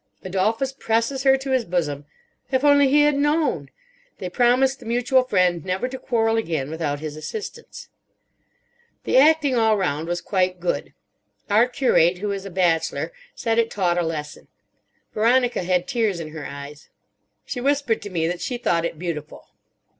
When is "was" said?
10.07-10.19